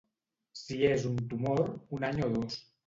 [0.61, 1.65] Si és un tumor,
[1.99, 2.63] un any o dos.